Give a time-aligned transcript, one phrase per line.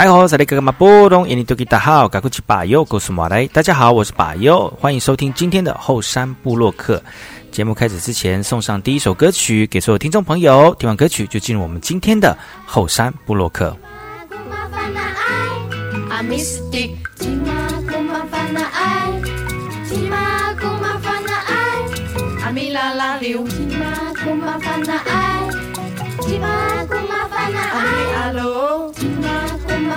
[0.00, 3.46] 来好，萨利哥哥马波隆，印尼多吉大好，赶快去把右告诉马来。
[3.48, 7.02] 大家好，我是把右，欢迎收听今天的后山部落客。
[7.52, 10.74] 节目开始之前，送上第一首歌曲给所有听众朋友。
[10.78, 13.76] 听完歌曲，就进入我们今天的后山部落客。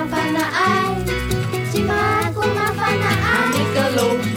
[0.04, 0.96] 麻烦啊爱，
[1.72, 1.94] 只骂
[2.36, 4.33] 我麻烦那爱。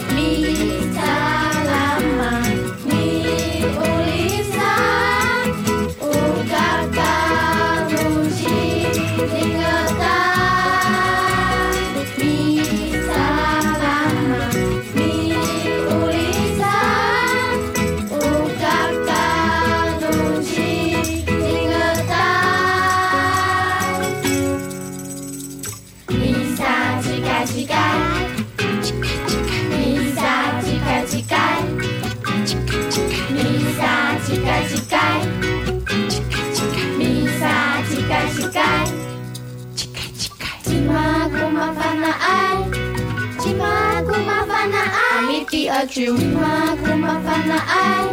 [45.97, 46.15] you.
[46.17, 48.07] Tima kumafana I.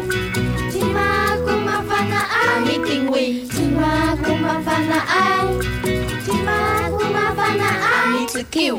[0.73, 2.45] Tima kumafana I.
[2.57, 3.45] I'm eating we.
[3.49, 5.59] Tima kumafana I.
[6.25, 8.17] Tima kumafana I.
[8.17, 8.79] I need to kill.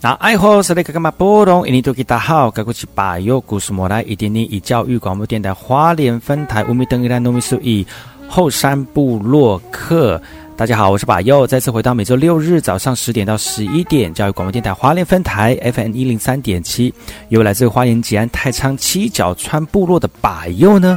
[0.00, 7.84] 那爱好是那个干嘛波动，印尼多吉大好，赶快去把右故事莫来一点点以教育广播电台花莲分台乌米登伊兰糯米苏以
[8.28, 10.22] 后山部落客。
[10.56, 16.94] 大家好，我是把右，再次回到每周六日早上十点到十一点，教育广播电台花莲分台 FM 一零三点七，
[17.28, 20.96] 由来自花莲吉安太仓七角川部落的把右呢。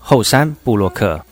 [0.00, 1.24] 后山布洛克。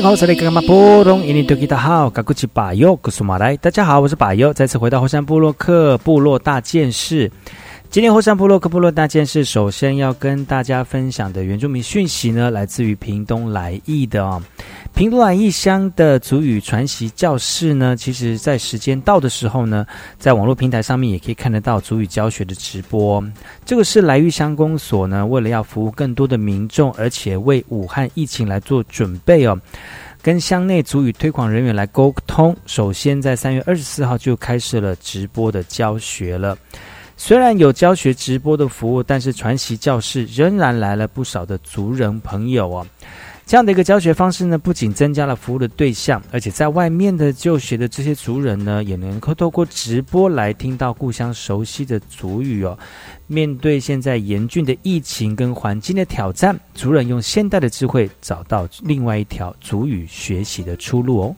[0.00, 1.22] 哎，好，这里干嘛波隆？
[1.26, 3.54] 印尼多吉达好，嘎古吉巴尤，古苏马来。
[3.58, 7.30] 大家好，我是巴尤，再次回到后山部落克部落大件事。
[7.90, 14.42] 今天后山部落克部落大件事，首先要跟大家分享的原住民讯息呢，来自于屏东来义的哦。
[15.00, 19.86] 屏东来义乡的祖语传习教室呢，其实在时间到的时候呢，
[20.18, 23.24] 在网络平台上面也可以看得到祖语教学的直播。
[23.64, 29.58] 这个是来义乡公所呢，为了要服务更多的民众，而且为武汉疫情来做准备哦，
[30.20, 32.54] 跟乡内祖语推广人员来沟通。
[32.66, 36.54] 首先在三月二十四号就开始了直播的教学了。
[37.16, 42.86] 虽然有教学直播的服务，但是传习教室仍然来了不少的族人朋友哦。
[43.50, 52.78] 这样的一个教学方式呢，不仅增加了服务的对象，而且在外面的就学的这些族人呢，也能够透过直播来听到故乡熟悉的族语哦。
[53.26, 61.36] 面对现在严峻的疫情跟环境的挑战，族人用现代的智慧找到另外一条族语学习的出路哦。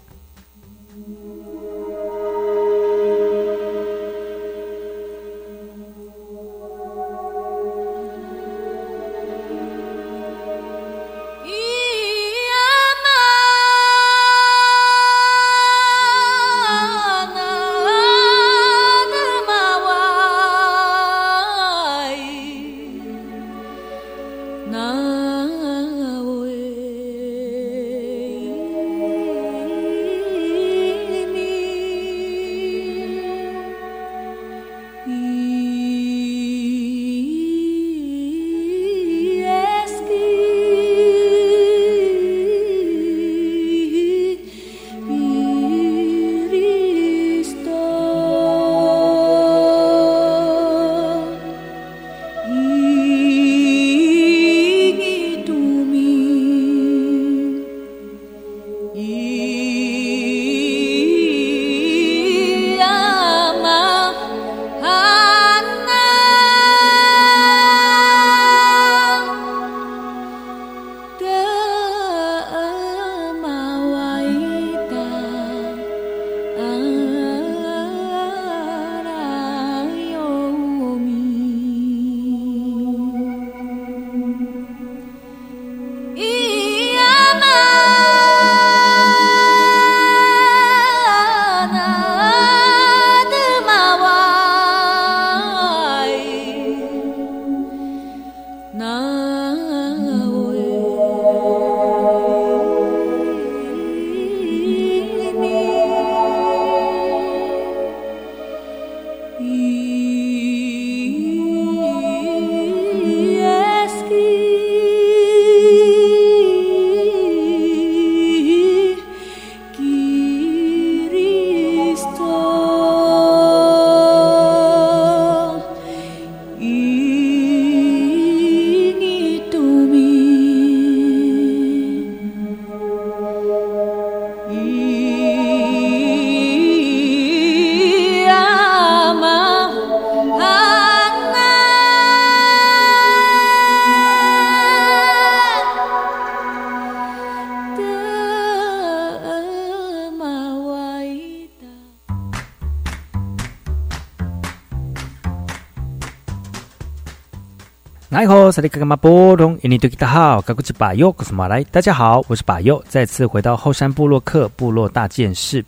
[158.52, 165.64] 萨利卡卡马波隆，印尼多吉达好，卡古吉巴尤，古斯马来，大家好，我是巴尤，再次回到后山部落克部落大件事。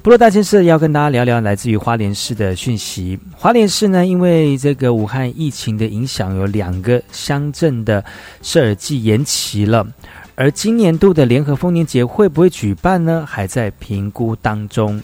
[0.00, 3.18] 部落大件事要跟大家聊聊来自于花莲市的讯息。
[3.36, 8.02] 花莲市呢，因为这个武汉疫情的影响，有两个乡镇的
[8.40, 9.86] 设耳祭延期了，
[10.34, 13.26] 而今年度的联合丰年节会不会举办呢？
[13.28, 15.02] 还在评估当中。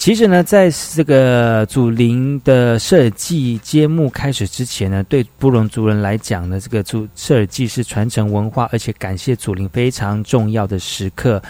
[0.00, 11.42] 其实呢，在这个祖灵的社尔祭揭幕开始之前呢，对布隆族人来讲呢，这个祖社尔祭是传承文化，而且感谢祖灵非常重要的时刻。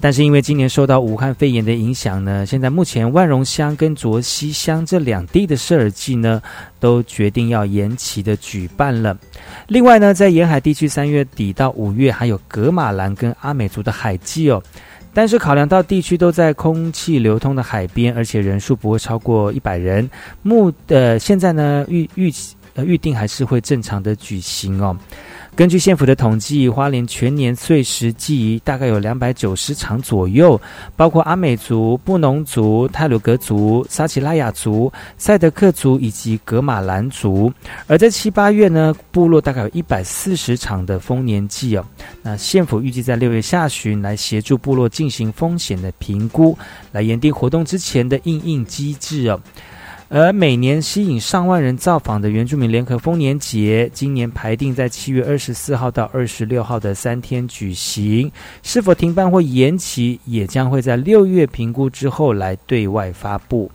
[0.00, 6.40] 但是因为今年受到武汉肺炎的影响呢，现在目前万荣乡跟卓溪乡这两地的社尔祭呢，
[6.78, 9.18] 都决定要延期的举办了。
[9.66, 14.62] 另外呢，在沿海地区，三月底到五月还有格马兰跟阿美族的海祭哦。
[15.16, 20.10] 但是考量到地区都在空气流通的海边，而且人数不会超过一百人，
[20.42, 22.30] 目呃现在呢预预
[22.74, 24.94] 呃预定还是会正常的举行哦。
[25.56, 30.60] 根据县府的统计，花莲全年碎石记忆大概有两百九十场左右，
[30.96, 37.50] 包括阿美族、布农族、泰鲁格族、撒奇拉雅族、赛德克族以及格马兰族。
[37.86, 41.86] 而在七八月呢，部落大概有一百四十场的丰年祭哦。
[42.20, 46.56] 那县府预计在六月下旬来协助部落进行风险的评估，
[46.92, 49.40] 来研定活动之前的应应机制哦。
[50.08, 58.30] 而每年吸引上万人造访的原住民联合丰年节，今年排定在七月二十四号到二十六号的三天举行，
[58.62, 63.70] 是否停办或延期，也将会在六月评估之后来对外发布。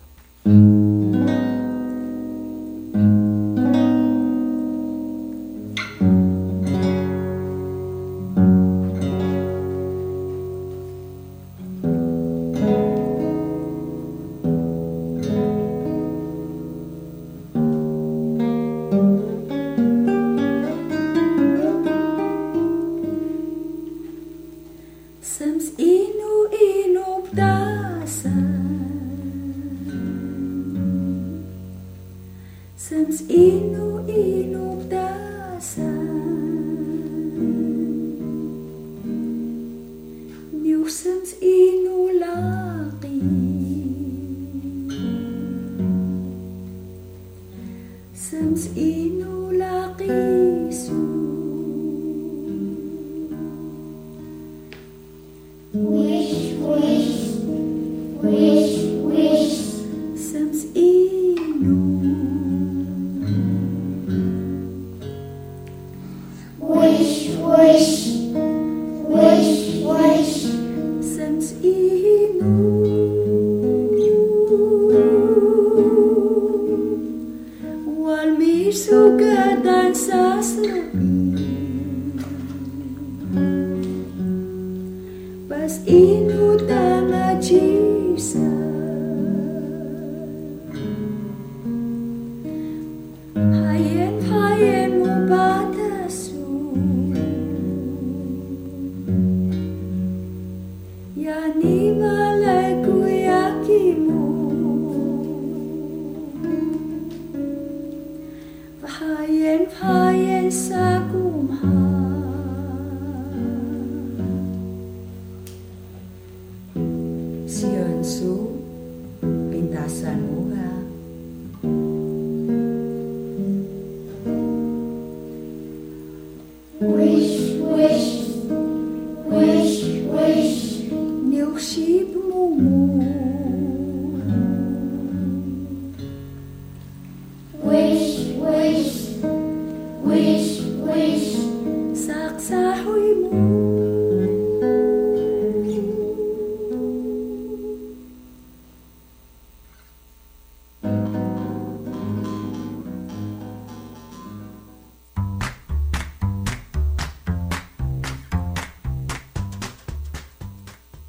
[55.74, 56.01] We.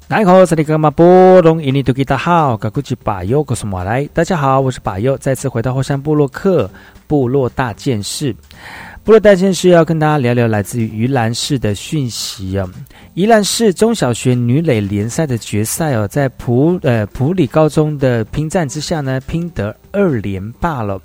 [0.06, 0.34] 大家好，
[4.60, 6.70] 我是巴佑，再次回到后山部落克
[7.06, 8.36] 部落大件事。
[9.02, 12.68] 部落大件事要跟大家聊聊来自于宜兰市的讯息啊。
[13.14, 21.00] 宜兰市中小学女垒联赛的决赛哦，在普呃普里高中的拼战之下呢，拼得二连霸了。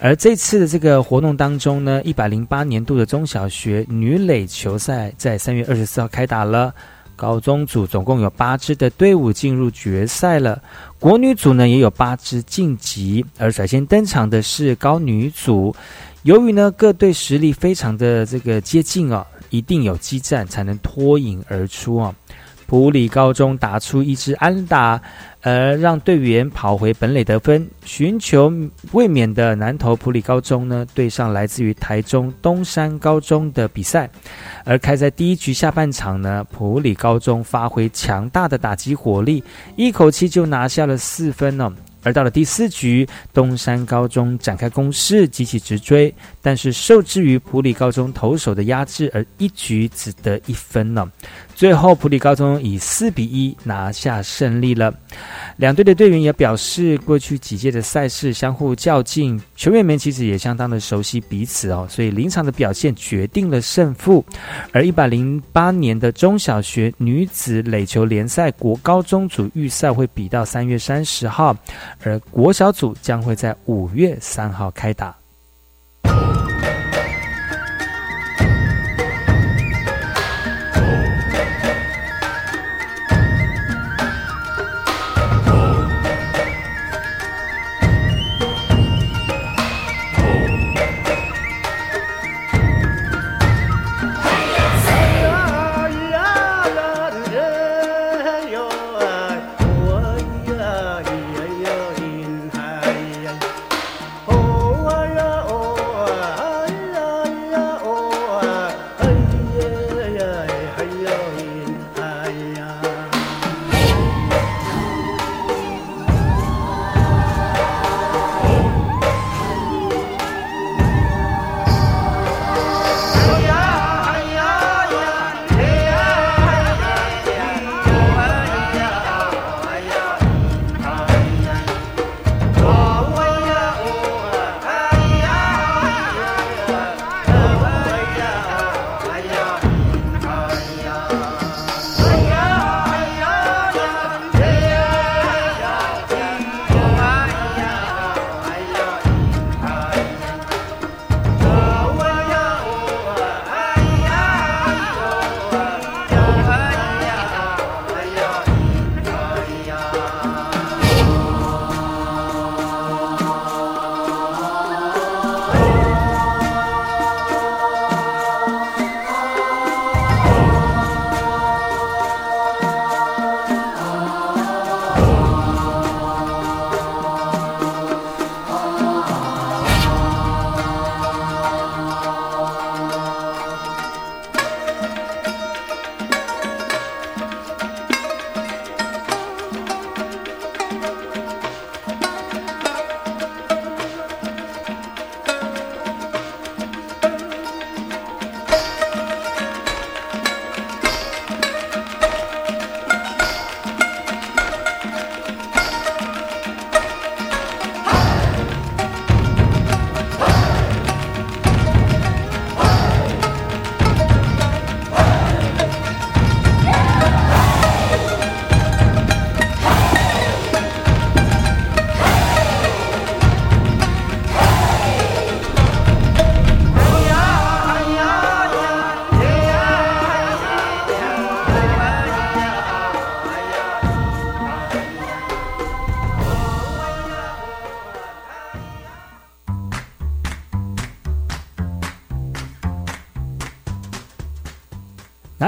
[0.00, 6.74] 而这次的这个活动当中呢，一百零八年度的中小学女垒球赛在三月二十四号开打了。
[7.22, 10.60] 高中组总共有八支的队伍进入决赛了，
[10.98, 15.72] 国女组呢也有八支晋级，而率先登场的是高女组。
[16.24, 22.12] 由于呢各队实力非常的这个接近啊，一定有激战才能脱颖而出啊。
[22.72, 24.98] 普里高中打出一支安打，
[25.42, 28.50] 而让队员跑回本垒得分，寻求
[28.92, 34.08] 卫冕的南投普里高中呢对上来自于台中东山高中的比赛。
[34.64, 39.44] 而开在第一局下半场呢，普里高中发挥强大的打击火力，
[39.76, 41.70] 一口气就拿下了四分呢。
[42.04, 51.08] 而到了第四局，东山高中展开攻势，急起直追，但是受制于普里高中投手的压制，而一局只得一分呢。
[51.62, 54.92] 最后，普里高中以四比一拿下胜利了。
[55.58, 64.24] 两队的队员也表示，过去几届的赛事相互较劲，球员们其实也相当的熟悉彼此哦，所以临场的表现决定了胜负。
[64.72, 71.56] 而一百零八年的中小学女子垒球联赛国高中组预赛会比到三月三十号，
[72.02, 75.21] 而国小组将会在五月三号开打。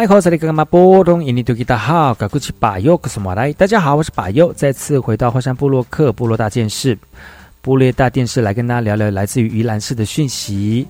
[0.07, 0.09] 大
[3.67, 6.99] 家好，我是巴佑，再次回到华山部落克部落大件事，
[7.63, 10.87] 部落大电视来跟大家聊聊来自于宜兰市的讯息。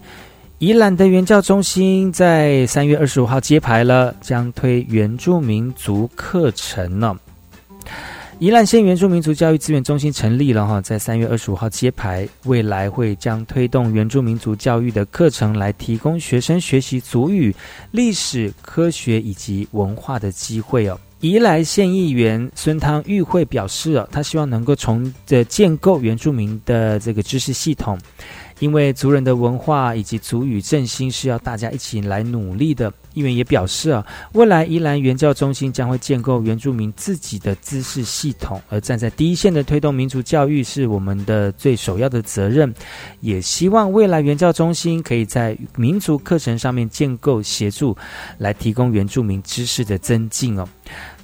[0.58, 7.16] 宜兰的原教中心在三月二十五号揭牌了，将推原住民族课程呢。
[8.40, 17.54] 宜兰县原住民族教育资源中心成立了哈，在三月二十五号揭牌，未来会将推动原住民族教育的课程，来提供学生学习族语、
[17.92, 20.98] 历史、科学以及文化的机会哦。
[21.20, 27.96] 宜兰县议员孙汤玉会表示哦，他希望能够从的建构原住民的这个知识系统。
[28.58, 32.92] 因为族人的文化以及族语振兴是要大家一起来努力的。
[33.14, 42.74] 议员也表示啊，未来宜兰原教中心将会建构原住民自己的知识系统，而站在第一线的推动民族教育是我们的最首要的责任。
[43.20, 47.96] 也希望未来原教中心可以在民族课程上面建构协助，
[48.38, 50.68] 来提供原住民知识的增进哦。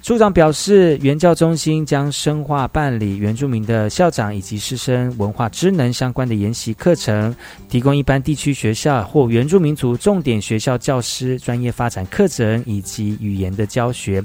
[0.01, 7.33] 处长表示，原教中心将深化办理原住民的校长以及师生文化知能相关的研习课程，
[7.69, 14.23] 提供一般地区学校或原住民族重点学校教师专业发展课程以及语言的教学，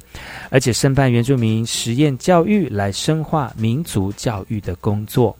[0.49, 5.37] 而且申办原住民实验教育来深化民族教育的工作。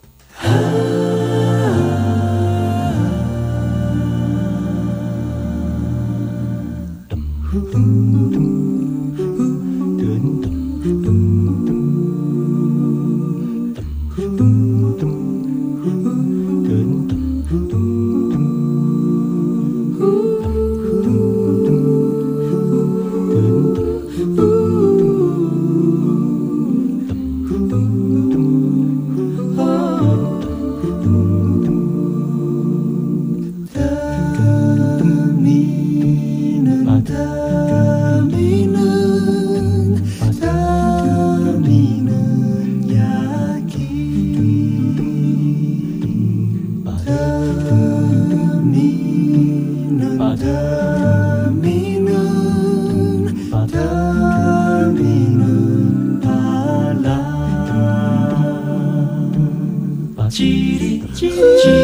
[60.37, 61.76] 叽哩叽哩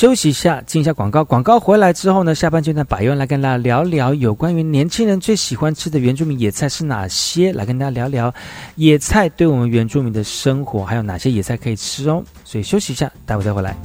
[0.00, 1.22] 休息一下，进一下广告。
[1.22, 8.34] 广告回来之后呢，下半阶段百佑来跟大家聊聊有关于年轻人最喜欢吃的原住民野菜是哪些，来跟大家聊聊
[8.76, 12.24] 野菜对我们原住民的生活还有哪些野菜可以吃哦。
[12.46, 13.76] 所以休息一下，待会再回来。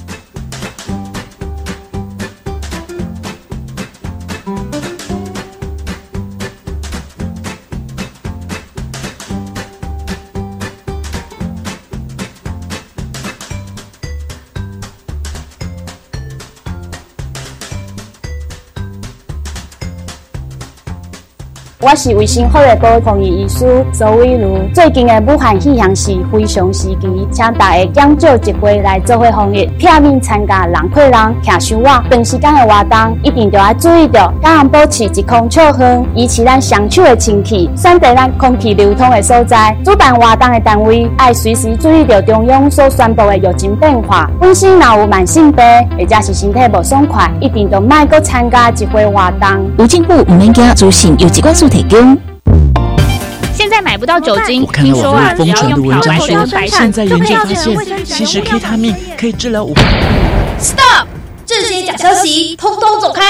[21.88, 24.58] 我是卫生福利部防疫医师周伟如。
[24.74, 39.72] 最近的武汉肺炎是非常时期，请大家减少聚会来做伙防疫，避免参加人挤人、徛伤晚、长时间的活动，一定要注意到，咱人保持一空笑声，维持咱双手的清气，选择咱空气流通的所在。
[39.84, 44.28] 主办活动的单位要随时注意到中央所宣布的疫情变化。
[44.40, 45.64] 本身若有慢性病，
[45.96, 49.70] 或者是身体不爽快，一定都莫搁参加聚会活动。
[49.78, 52.16] 有进步，唔免惊，资讯有机关署提供。
[53.52, 57.44] 现在买不到酒精，我看到网络疯传的文章说，现在研究发
[57.84, 59.74] 现，其实 K 他命可以治疗五。
[60.58, 61.06] Stop！
[61.44, 63.22] 这些假消息，通通走开！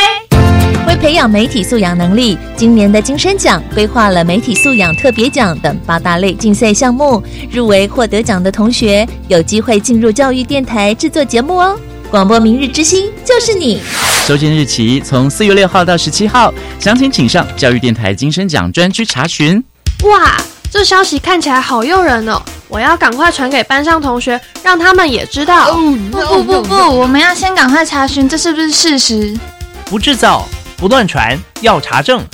[0.87, 11.77] 为培养媒体素养能力，今年的金声奖规划了媒体素养特别奖等八大类竞赛项目，入围获得奖的同学有机会进入教育电台制作节目哦。
[12.11, 13.81] 广播明日之星就是你。
[14.27, 19.63] 收件日期从四月六号到十七号，详情请上教育电台金声奖专区查询。
[20.05, 20.37] 哇，
[20.71, 22.41] 这消息看起来好诱人哦！
[22.69, 25.75] 我要赶快传给班上同学，让他们也知道。
[26.11, 29.37] 不不不不，我们要先赶快查询这是不是事实。
[29.85, 32.25] 不制造，不乱传，要查证。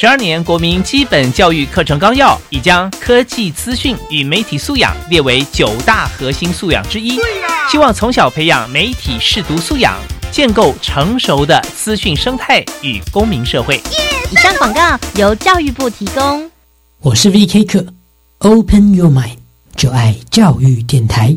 [0.00, 7.18] 十二年国民基本教育课程纲要已将科技资讯与媒体素养列为九大核心素养之一，
[7.68, 9.96] 希望从小培养媒体视读素养，
[10.30, 13.82] 建构成熟的资讯生态与公民社会。
[14.30, 16.48] 以上广告由教育部提供。
[17.00, 17.84] 我是 VK 课
[18.38, 19.38] ，Open Your Mind，
[19.74, 21.36] 就爱教育电台。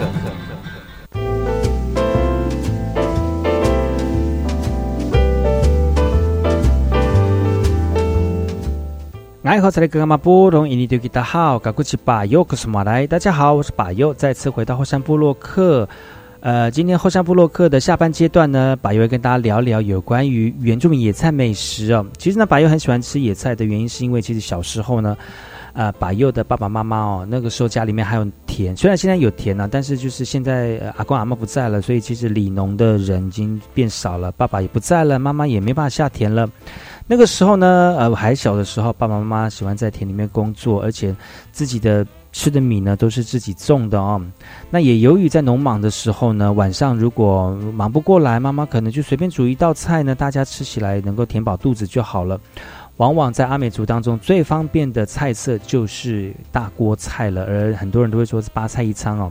[9.51, 15.85] 爱好在的哥哥们波隆印尼丢吉大好，嘎古奇巴尤克什马来，大家好，我是巴尤，再次回到后山部落克。
[16.39, 22.05] 呃，今天后山部落克的下半阶段呢，巴尤会跟大家聊聊有关于原住民野菜美食哦。
[22.17, 25.17] 其实呢，巴尤很喜欢吃野菜的原因，是因为其实小时候呢，
[25.73, 36.49] 呃，巴尤的爸爸妈妈哦，那个时候家里面还有田，虽然现在有田呢，但是就是现在阿公阿妈不在了，所以其实里农的人已经变少了，爸爸也不在了，妈妈也没办法下田了。
[37.11, 41.13] 那个时候呢，呃，我还小的时候，爸爸妈妈喜欢在田里面工作，而且
[41.51, 44.21] 自己的吃的米呢都是自己种的哦。
[44.69, 52.39] 那也由于在农忙的时候呢，晚上如果忙不过来，妈妈可能就随便煮一道菜呢，大家吃起来能够填饱肚子就好了。
[52.95, 59.29] 往往在阿美族当中最方便的菜色就是大锅菜了，而很多人都会说是八菜一汤哦。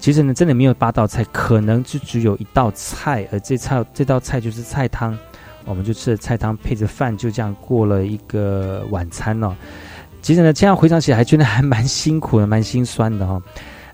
[0.00, 5.16] 其实呢，真的没有八道菜，可能就只有一道菜，而这菜这道菜就是菜汤。
[5.66, 9.54] 我们就吃了菜汤配着饭，就这样过了一个晚餐哦。
[10.22, 13.42] 其实呢，这样回想起来，还觉得还蛮辛苦的，蛮心酸的哈。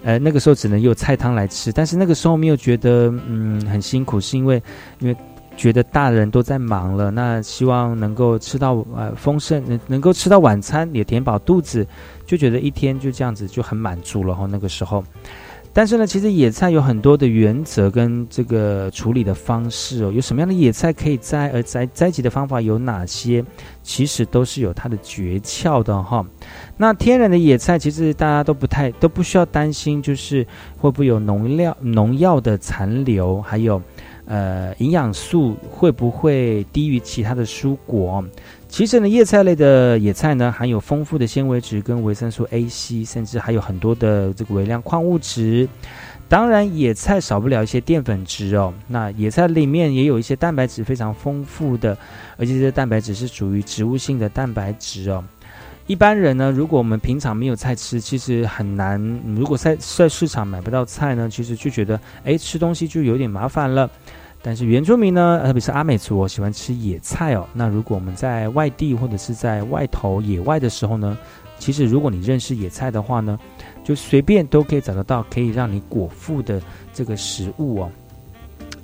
[0.02, 4.62] 呃，那个时候只能用菜汤来吃，但是那个时候没有觉得嗯很辛苦，是因为
[5.00, 5.16] 因为
[5.56, 11.87] 觉得大人都在忙了，那希望能够吃到呃丰盛，能能够吃到晚餐也填饱肚子，
[12.26, 14.46] 就觉得一天就这样子就很满足了哈。
[14.50, 15.04] 那个时候。
[15.72, 20.12] 但是呢，其实野菜有很多的原则跟这个处理的方式哦。
[20.12, 23.44] 有什么样的野菜可以栽，而栽栽植的方法有哪些？
[23.83, 26.26] 其实都是有它的诀窍的哈。
[26.76, 30.44] 那天然的野菜，其实大家都不太都不需要担心，就是
[30.76, 33.80] 会不会有农药农药的残留，还有
[34.26, 38.24] 呃营养素会不会低于其他的蔬果？
[38.70, 45.68] 其实呢，叶菜类的野菜呢，含有丰富的纤维质跟维生素 A、C，甚至还有很多的这个微量矿物质。
[46.28, 48.72] 当然，野菜少不了一些淀粉质哦。
[48.87, 51.98] 那野菜里面也有一些蛋白质非常丰富的，
[52.37, 55.22] 而且这些蛋白质是属于植物性的蛋白质哦。
[55.88, 59.00] 一般人呢，如果我们平常没有菜吃，其实很难。
[59.35, 63.90] 如果在在市场买不到菜呢，其实就觉得哎，吃东西就有点麻烦了。
[64.42, 67.46] 但是原住民呢，特别是阿美族，我喜欢吃野菜哦。
[67.53, 71.18] 那如果我们在外地或者是在外头野外的时候呢，
[71.59, 73.38] 其实如果你认识野菜的话呢，
[73.85, 76.61] 就随便都可以找得到可以让你果腹的
[76.92, 77.90] 这个食物哦。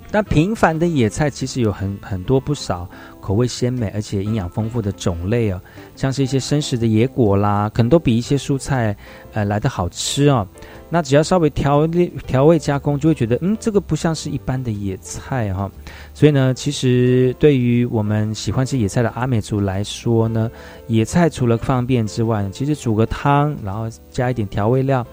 [0.09, 2.87] 但平凡的野菜其实有很很多不少
[3.27, 5.59] 口味鲜美而且营养丰富的种类哦，
[5.97, 8.95] 像是一些生食的野果啦，可能都比一些蔬菜
[9.33, 10.47] 呃来的好吃哦。
[10.89, 15.69] 那只要稍微调味调味加工，就会觉得嗯，这个不像是一般的野菜哈。
[16.13, 20.49] 所以呢，其实对于我们喜欢吃野菜的阿美族来说呢，
[20.87, 25.05] 野菜除了方便之外，其实煮个汤，然后加一点调味料。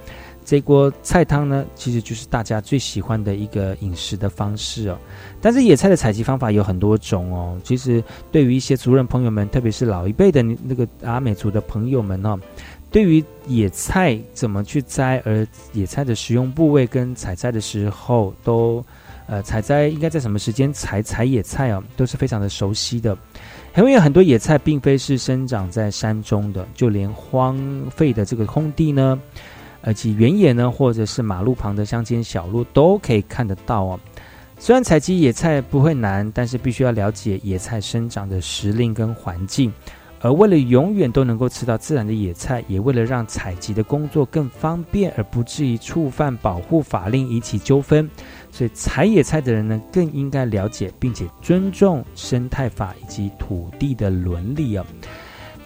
[0.44, 4.98] 这锅菜汤呢，其实就是大家最喜欢的一个饮食的方式哦。
[5.40, 7.58] 但是野菜的采集方法有很多种哦。
[7.64, 12.38] 其实对于一些族人朋友们，特别是老一辈的那个阿美族的朋友们哦，
[12.90, 18.84] 对于野菜怎么去摘，而野菜的食用部位跟采摘的时候都，
[19.26, 23.16] 呃，采摘应该在什么时间采采野菜哦，都是非常的熟悉的。
[23.76, 27.58] 因为很多野菜并非是生长在山中的，就连荒
[27.90, 29.18] 废的这个空地呢。
[29.84, 34.00] 而且原野呢，或者是马路旁的乡间小路都可以看得到哦。
[34.58, 39.72] 虽然采集野菜不会难，但是必须要了解野菜生长的时令跟环境。
[40.20, 48.08] 而为了永远都能够吃到自然的野菜，也为了让采集的工作更方便，而不至于触犯保护法令引起纠纷，
[48.50, 54.86] 所以采野菜的人呢，更应该了解并且尊重生态法以及土地的伦理哦。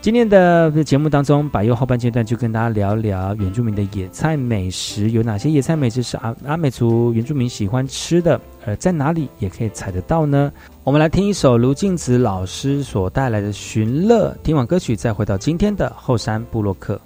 [0.01, 10.53] 今天的节目当中，百佑后半阶段就跟大家聊聊原住民的野菜美食，有哪些野菜美食是阿阿美族原住民喜欢吃的，而在哪里也可以采得到呢？
[10.85, 16.99] 我们来听一首卢静子老师所带来的《寻乐》，听完歌曲再回到今天的后山部落客。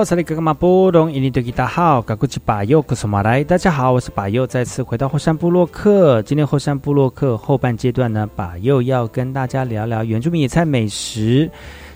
[0.00, 6.22] 嗨，好，这里格格马波隆，印尼对吉大好，嘎古吉巴佑，古苏马来，大家好，我是巴佑，再次回到后山部落克。
[6.22, 11.50] 今天后山部落克后半阶段呢，巴佑要跟大家聊聊原住民野菜美食。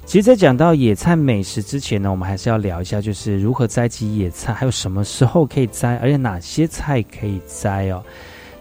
[0.04, 8.04] 其实，在讲到野菜美食之前呢，我们还是要聊一下，就是如何摘集野菜，还有什么时候可以摘，而且哪些菜可以摘哦。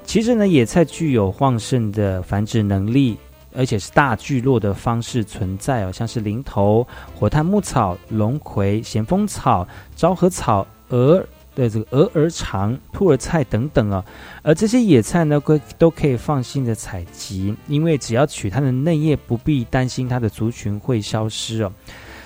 [0.05, 3.17] 其实呢，野菜具有旺盛的繁殖能力。
[3.55, 6.85] 而且是大聚落的方式存在哦，像是林头、
[7.15, 11.23] 火炭木草、龙葵、咸丰草、昭和草、鹅
[11.55, 14.03] 的这个鹅儿肠、兔儿菜等等啊。
[14.41, 21.71] 而这些野菜呢，都都可以放心的采集，因为只要取它的嫩叶，不必担心它的族群会消失哦。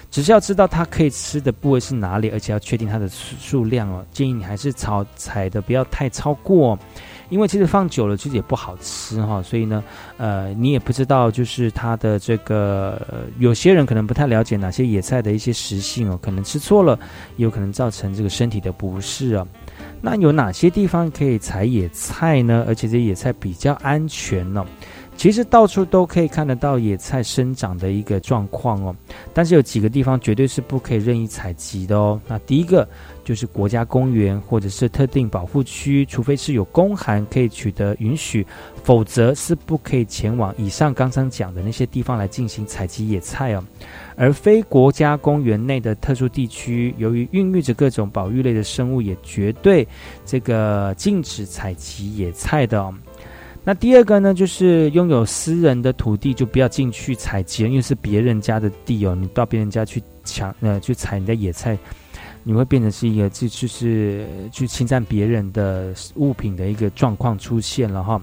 [0.09, 4.05] 只是要知道它可以吃的部位是哪里，而且要确定它的数量哦。
[4.13, 6.80] 建议你还是草采的不要太超过。
[7.30, 9.84] 因为其实放久了其实也不好吃哈，所以呢，
[10.17, 13.01] 呃，你也不知道就是它的这个，
[13.39, 16.97] 有些人可能不太了解哪些野菜的一些食性哦，可能吃错了，
[17.36, 19.45] 有可能造成这个身体的不适啊。
[20.01, 22.63] 那有哪些地方可以采野菜呢？
[22.67, 24.65] 而且这野菜比较安全呢？
[25.17, 28.95] 其实到处都可以看得到野菜生长的一个状况哦，
[29.34, 32.21] 但是有几个地方绝对是不可以任意采集的哦。
[32.28, 32.88] 那第一个
[33.28, 38.47] 就是国家公园或者是特定保护区，除非是有公函可以取得允许，
[38.86, 43.61] 否则是不可以前往以上刚刚讲的那些地方来进行采集野菜哦。
[44.15, 49.86] 而非国家公园内的特殊地区，由于孕育着各种保育类的生物，也绝对
[50.25, 52.95] 这个禁止采集野菜的哦。
[53.65, 61.78] 那第二个呢，就是拥有私人的土地就不要进去采集，因为是别人家的地哦，你到别人家去抢呃去采你的野菜，
[62.47, 68.21] 你会变成是一个就就是去侵占别人的物品的一个状况出现了哈。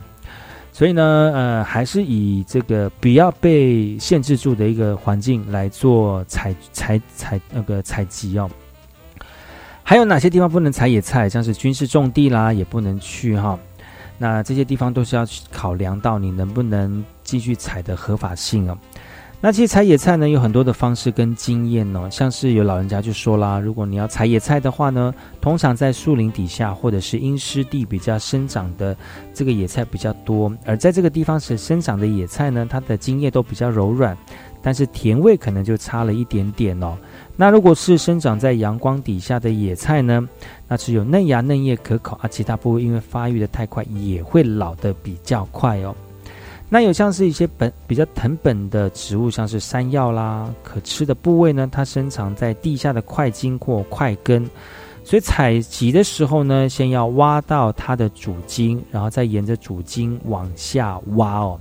[0.72, 8.50] 所以呢，呃，还是以这个不要被限制住的一个环境来做采采采那个采集哦。
[9.82, 11.28] 还有哪些地方不能采野菜？
[11.28, 13.58] 像是军事重地啦，也不能去哈。
[14.16, 18.78] 那这些地方都是要去考量到你能不能继续采的合法性哦。
[19.44, 22.08] 那其实采野菜呢，有很多的方式跟经验哦。
[22.10, 28.96] 像是有老人家就说啦，如果你要采野菜的话呢，通常在树林底下或者是阴湿地比较生长的
[29.34, 30.50] 这个野菜比较多。
[30.64, 34.16] 而在这个地方是生长的野菜呢，它的茎叶都比较柔软，
[34.62, 36.96] 但是甜味可能就差了一点点哦。
[37.36, 40.26] 那如果是生长在阳光底下的野菜呢？
[40.66, 45.94] 那只有嫩芽嫩叶可口啊，其他部位因为发育的太快，也会老的比较快哦。
[46.74, 54.44] 那有像是一些本比较藤本的植物，像是山药啦，可吃的部位呢，它生长在地下的块茎或块根，
[55.04, 61.60] 所以采集的时候呢，先要挖到它的主茎，然后再沿着主茎往下挖哦。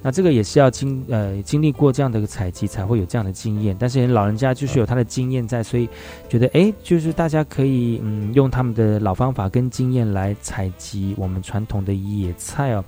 [0.00, 5.88] 那这个也是要经呃经历过这样的一个采集才会有这样的经验，但是老人家就是有他的经验在，所以
[6.28, 12.84] 觉得哎，就是大家可以嗯用他们的老方法跟经验来采集我们传统的野菜哦，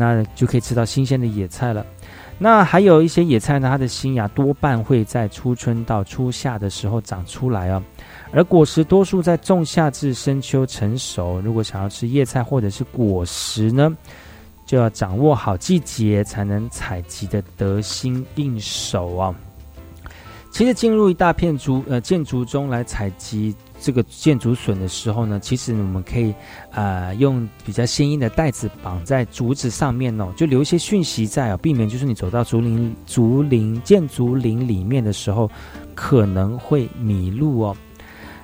[0.00, 1.84] 那就可以吃到新鲜的野菜了。
[2.38, 7.82] 那还有一些野菜呢，它的新芽多半会在初春到初夏的时候长出来哦，
[8.30, 11.40] 而果实多数在仲夏至深秋成熟。
[11.40, 13.92] 如果想要吃叶菜或者是果实呢？
[14.64, 19.34] 就要掌握好季节，才能采集的得心应手啊！
[20.50, 26.34] 其实进入一大片竹呃建筑中来采集这个建竹笋的时候呢，其实我们可以
[26.70, 35.50] 啊用比较鲜艳的袋子绑在竹子上面哦，就留一些讯息在啊，避免就是你走到竹林竹林建竹林里面的时候
[35.94, 37.76] 可能会迷路哦。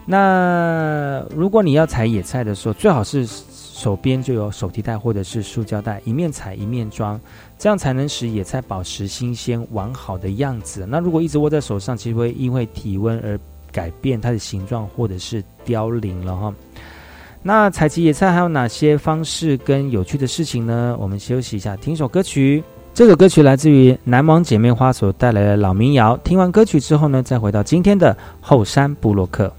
[0.06, 3.28] 那如果你要采野菜的时候，最好是。
[3.74, 7.20] 手边就有手提袋或者是塑胶袋，一面采一面装，
[7.58, 10.86] 这样才能使野菜保持新鲜完好的样子。
[10.88, 13.38] 那如果一直握在手上，其实会因为体温而
[13.74, 16.54] 改变它的形状或者是凋零了哈。
[17.42, 20.96] 那采集野菜还有哪些方式跟有趣的事情呢？
[20.98, 22.64] 我们休息一下，听一首歌曲。
[22.94, 26.16] 这首歌曲来自于南王姐妹花所带来的老民谣。
[26.18, 29.52] 听完歌曲之后呢，再回到今天的后山部落克。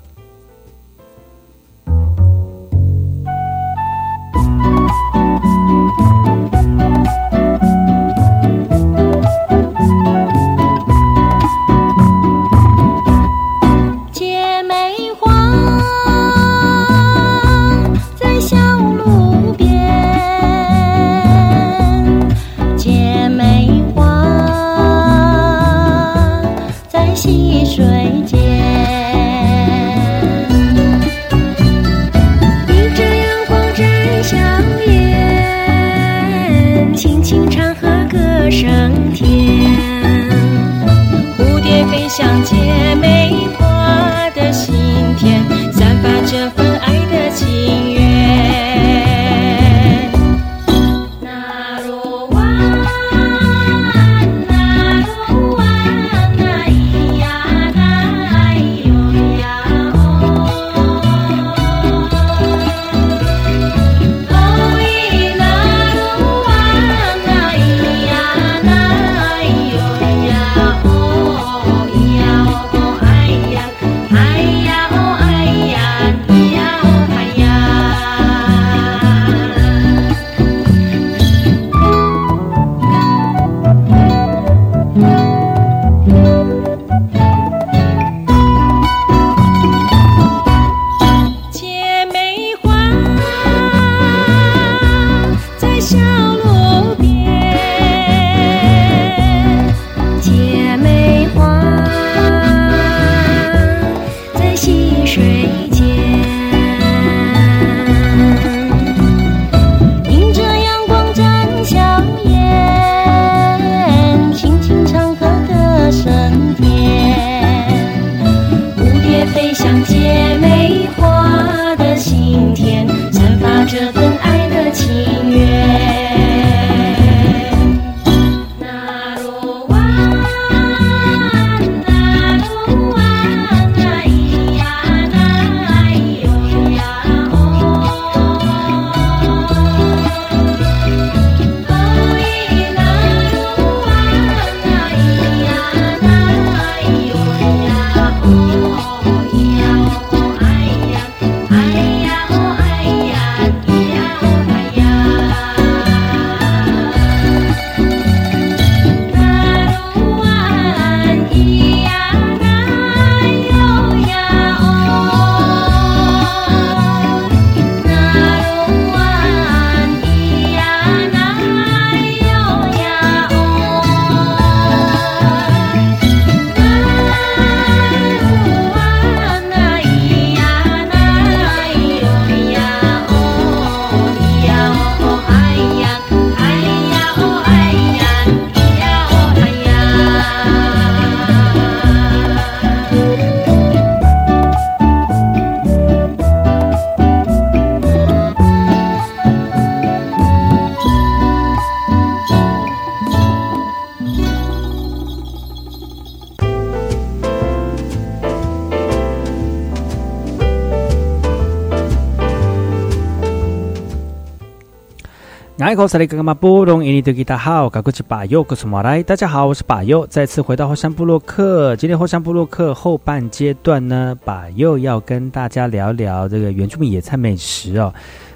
[215.75, 219.03] 哪一口萨利格玛布隆伊尼德吉达好，赶过去把右告诉马来。
[219.03, 221.75] 大家好，我是把右，再次回到后山部落克。
[221.75, 227.93] 今天后山部落克后半阶段呢，把右要跟大家聊聊这个原住民野菜美食哦。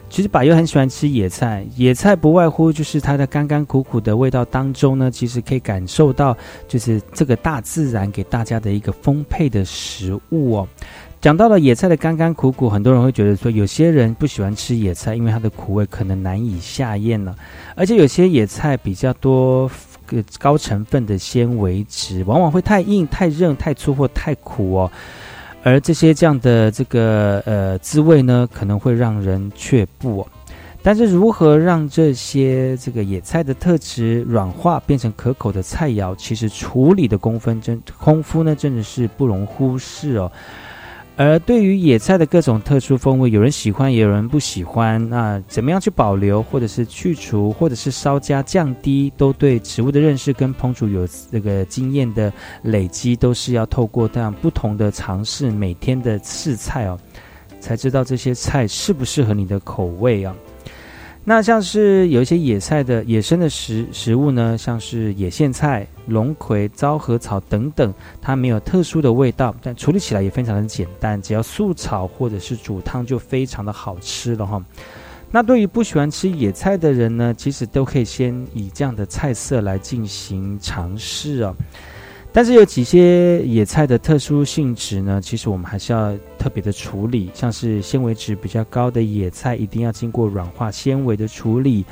[0.10, 6.36] 其实把右很喜欢吃野菜，野菜不外乎就是它的甘甘苦苦的味道当中呢，其实可以感受到
[6.68, 10.68] 就是这个大自然给大家的一个丰沛的食物哦。
[11.22, 17.36] 讲到了野菜的甘甘苦苦，很多人会觉得说，有些人不喜欢吃野菜，因为它的苦味可能难以下咽了。
[17.76, 19.70] 而且有些野菜比较多
[20.40, 24.92] 高成分的纤维质，往往会太硬、太韧、太粗或太苦哦。
[25.62, 30.26] 而这些这样的这个呃滋味呢，可能会让人却步。
[30.82, 40.32] 但是如何让这些这个野菜的特质软化变成可口的菜肴，其实处理的功分真功夫呢，真的是不容忽视哦。
[41.20, 45.10] 而对于野菜的各种特殊风味，有人喜欢，也有人不喜欢。
[45.10, 56.98] 那怎么样去保留，或者是去除，或者是稍加降低，都对植物的认识跟烹煮有这个经验的累积，都是要透过这样不同的尝试，每天的试菜哦，
[57.60, 60.34] 才知道这些菜适不适合你的口味啊。
[61.26, 74.64] 那像是有一些野菜的野生的食食物呢，像是野苋菜、龙葵、昭和草等等，它没有特殊的味道，但处理起来也非常的简单，只要素炒或者是煮汤就非常的好吃了哈。
[75.30, 81.56] 那对于不喜欢吃野菜的人呢，其实都可以先以这样的菜色来进行尝试哦。
[82.32, 91.84] 但是有几些野菜的特殊性质呢，其实我们还是要特别的处理，像是纤维值比较高的野菜，一定要经过软化纤维的处理。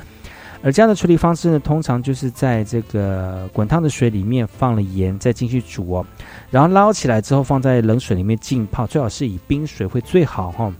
[0.62, 6.06] 而这样的处理方式呢，通常就是在这个滚烫的水里面放了盐，再进去煮哦，
[6.50, 10.72] 然后捞起来之后放在冷水里面浸泡，最好是以冰水会最好哈。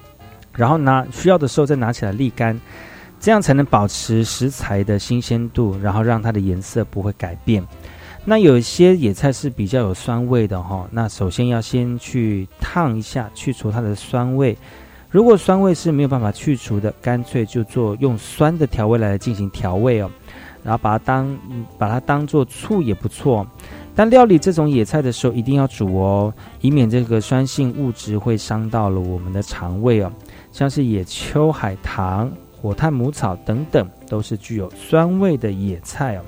[0.54, 2.60] 然后拿需要的时候再拿起来沥干，
[3.20, 7.64] 这样才能保持食材的新鲜度，然后让它的颜色不会改变。
[8.28, 14.54] 那有一些野菜是比较有酸味的哈，那首先要先去烫一下，去除它的酸味。
[15.10, 20.10] 如果酸味是没有办法去除的，干脆就做用酸的调味来进行调味哦，
[20.62, 21.38] 然后把它当
[21.78, 23.46] 把它当做醋也不错。
[23.94, 30.12] 但料理这种野菜的时候一定要煮哦，以免这个酸性物质会伤到了我们的肠胃哦。
[30.52, 36.22] 像是野秋海棠、火炭母草等等，都是具有酸味的野菜哦。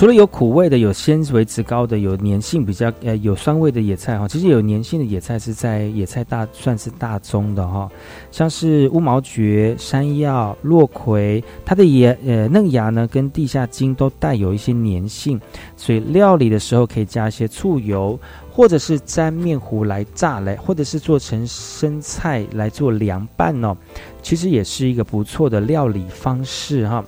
[0.00, 7.86] 除了有苦味的、有纤维值高的、有粘性比较呃有酸味的野菜哈，其实有粘性的野菜是在野菜大算是大宗的哈，
[8.30, 15.38] 像是乌毛蕨、山药、落葵，它的叶呃嫩芽呢跟地下茎都带有一些粘性，
[15.76, 18.18] 所以料理的时候可以加一些醋油，
[18.50, 23.76] 或者是沾面糊来炸来，或者是做成生菜来做凉拌哦，
[24.22, 27.04] 其实也是一个不错的料理方式哈。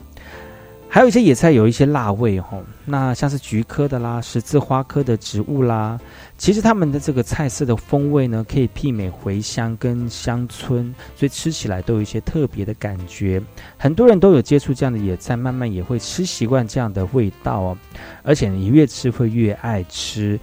[0.94, 5.98] 还有一些野菜有一些辣味吼，那像是菊科的啦、十字花科的植物啦，
[6.36, 13.40] 其实它们的这个菜色的风味呢，可以媲美茴香跟香椿，所以吃起来都有一些特别的感觉。
[13.78, 17.78] 很多人都有接触这样的野菜，慢慢也会吃习惯这样的味道哦。
[18.22, 20.38] 而且你越吃会越爱吃。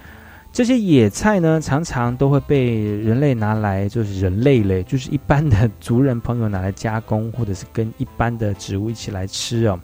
[0.52, 9.80] 这些野菜呢，常常都会被人类拿来，就是人类类，就是一般的族人朋友拿来加工，或者是跟一般的植物一起来吃哦。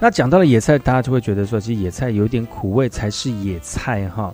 [0.00, 4.32] 那讲到了野菜，大家就会觉得说，其实野菜有点苦味才是野菜哈。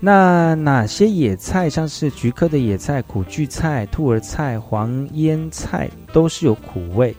[0.00, 7.14] 那哪些野菜，像是菊科的野菜、苦苣菜、兔儿菜、黄腌菜，都是有苦味。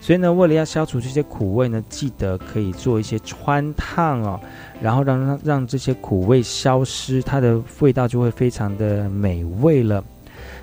[0.00, 4.40] 所以呢，为了要消除这些苦味呢，记得可以做一些穿烫哦，
[4.82, 10.02] 然后让让让这些苦味消失，它的味道就会非常的美味了。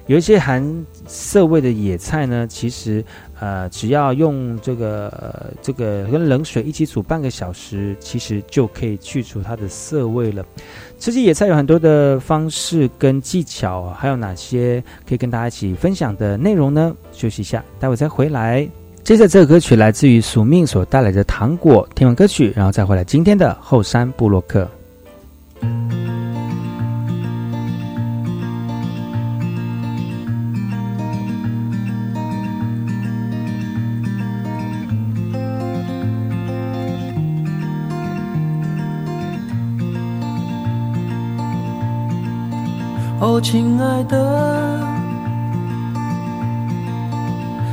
[0.07, 3.03] 有一些含涩味的野菜呢，其实。
[3.43, 10.45] 呃，只要用这个这个跟冷水一起煮半个小时，其实就可以去除它的涩味了。
[10.97, 16.95] 吃野菜有很多的方式跟技巧，还有哪些可以跟大家一起分享的内容呢？
[17.11, 18.65] 休息一下，待会再回来。
[19.03, 24.65] 接着这个歌曲来自于宿命所带来的糖果，听完歌曲，然后再回来今天的后山部落客。
[43.25, 44.17] 哦，亲爱的，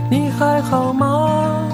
[0.09, 1.67] 你还好吗？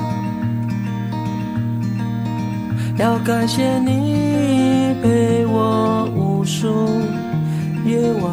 [2.97, 6.89] 要感谢你陪我无数
[7.85, 8.33] 夜晚。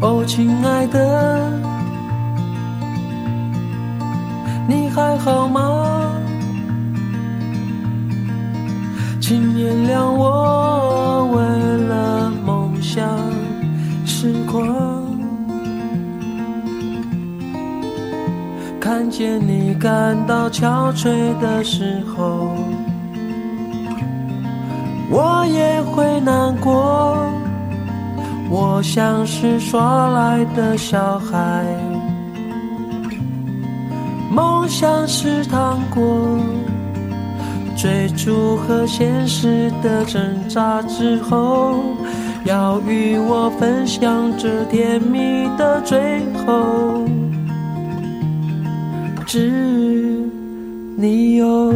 [0.00, 1.48] 哦，亲爱的，
[4.66, 6.10] 你还好吗？
[9.20, 10.81] 请原谅我
[12.92, 13.08] 梦想
[14.04, 15.02] 痴狂，
[18.78, 21.08] 看见你感到憔悴
[21.40, 22.50] 的时候，
[25.10, 27.16] 我也会难过。
[28.50, 31.64] 我像是耍赖的小孩，
[34.30, 36.38] 梦想是糖果，
[37.74, 41.76] 追逐和现实的挣扎之后，
[42.44, 47.06] 要与我分享这甜蜜的最后，
[49.26, 49.48] 只
[50.96, 51.72] 你有。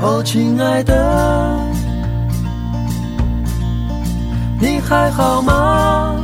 [0.00, 1.67] 哦，亲爱的，
[4.88, 6.16] 还好吗？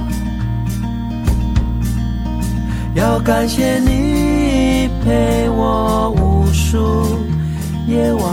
[2.94, 7.18] 要感谢你陪我无数
[7.86, 8.24] 夜晚。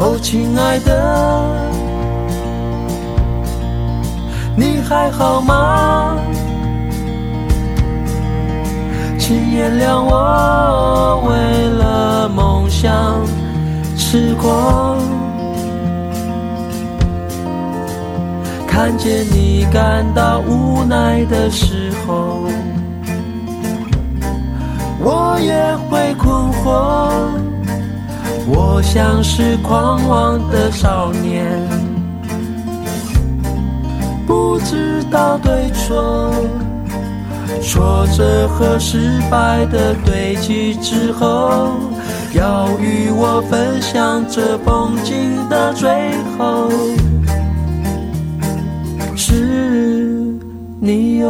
[0.00, 0.90] 哦，亲爱的，
[4.56, 6.16] 你还好吗？
[9.16, 13.24] 请原谅我为了梦想
[13.96, 14.98] 痴狂，
[18.72, 22.48] 看见你感到无奈的时候，
[24.98, 27.12] 我也会困惑。
[28.46, 31.44] 我像是狂妄的少年，
[34.26, 36.32] 不知道对错。
[37.60, 41.72] 挫折和失败的堆积之后，
[42.32, 45.90] 要与我分享这风景的最
[46.38, 46.70] 后，
[50.84, 51.28] 你哟。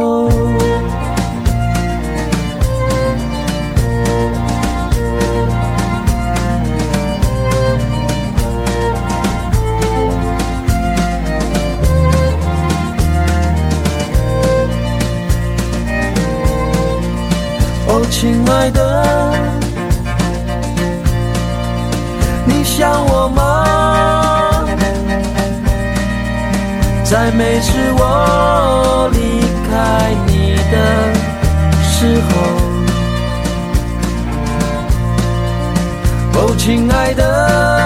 [17.85, 19.35] 哦，亲爱的，
[22.47, 24.65] 你想我吗？
[27.03, 29.07] 在每次我
[29.73, 30.75] 开你的
[31.81, 32.31] 时候，
[36.35, 37.82] 哦，亲爱的。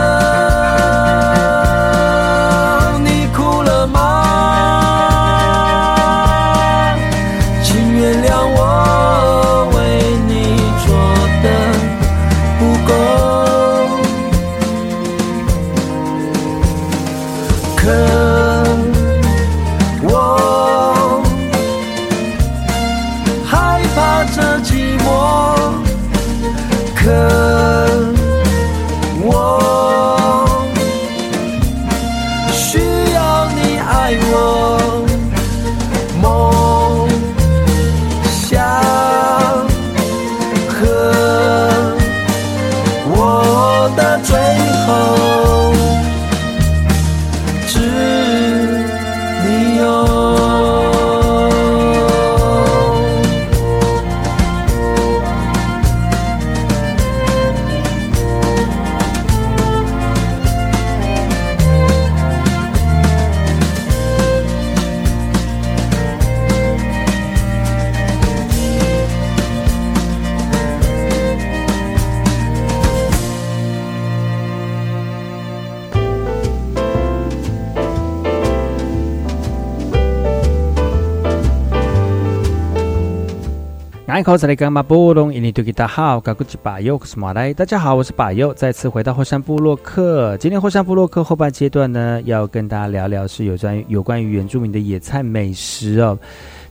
[84.28, 90.36] 口子来干嘛波隆印尼多吉大好，嘎古吉巴尤克斯马来，大家好，我是巴尤，再次回到后山部落克。
[90.36, 96.20] 今天后山部落克后半阶段呢，要跟大家聊聊是有关于有关于原住民的野菜美食哦。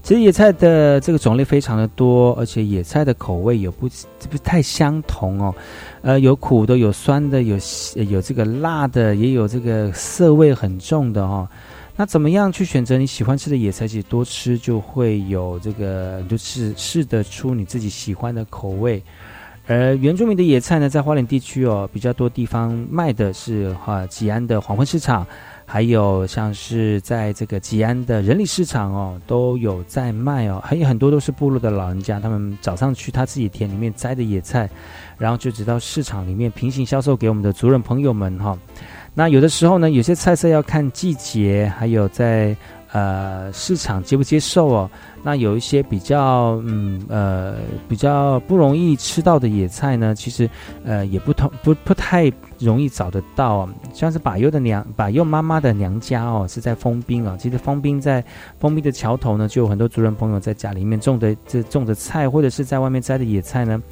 [0.03, 3.89] 其实野菜的这个种类非常的多，而且野菜的口味也不
[4.29, 5.55] 不太相同哦。
[6.03, 7.57] 呃，有苦的，有酸的，有
[8.11, 11.49] 有这个辣的，也有这个涩味很重的哦。
[11.99, 13.89] 那怎么样去选择你喜欢吃的野菜？
[13.89, 19.03] 其实多吃就会有这个，就是试得出你自己喜欢的口味。
[19.67, 25.27] 而原住民的野菜呢，在花莲地区哦，比较多地方卖的是哈吉安的黄昏市场，
[25.65, 34.71] 还有像是在这个吉安的人力市场哦，都有在卖哦，还有很多都是部落的老人家，他们早上去他自己田里面摘的野菜，
[35.19, 38.57] 然后就直到市场里面平行销售给我们的族人朋友们哈。
[39.17, 42.55] 那有的时候呢，有些菜色要看季节，还有在。
[42.93, 44.91] 呃，市场接不接受哦？
[45.23, 47.57] 那有一些比较嗯呃
[47.89, 50.49] 比较不容易吃到的野菜呢，其实
[50.83, 53.69] 呃也不同不不太容易找得到。
[53.93, 57.37] 像是把优的娘把优妈妈的娘家哦，是在丰滨啊。
[57.39, 58.25] 其实丰滨在
[58.59, 63.83] 丰滨的桥头呢，就有很多族人朋友在家里面种的这种的菜，或者是在外面摘的野菜呢，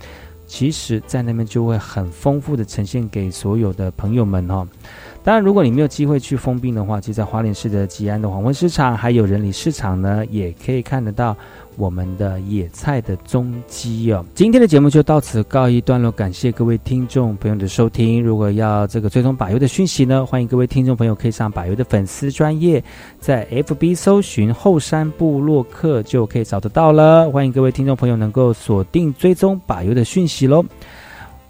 [0.46, 4.66] 其实在那边就会很丰富的呈现给所有的朋友们哦。
[5.24, 11.34] 当然，如果你没有机会去封冰的话，就在花莲市的吉安的黄昏市场，还有人里市场呢，也可以看得到
[11.78, 14.22] 我们的野菜的踪迹哦。
[14.34, 18.22] 今天的节目就到此告一段落，感谢各位听众朋友的收听。
[18.22, 22.84] 如果要这个追踪百油的讯息呢，欢迎各位听众朋友可以上百油的粉丝专业，
[23.18, 27.30] 在 FB 搜寻后山部落客就可以找得到了。
[27.30, 30.62] 欢迎各位听众朋友能够锁定追踪百油的讯息喽。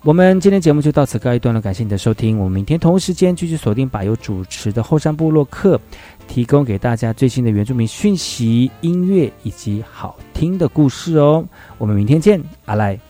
[0.05, 2.38] 我们今天节目就到此告一段落，感谢你的收听。
[2.38, 5.80] 我们明天同一时间继续锁定百有主持的后山部落客，
[6.28, 11.42] 提供给大家最新的原住民讯息、音乐以及好听的故事哦。
[11.78, 13.00] 我们明天见，阿来。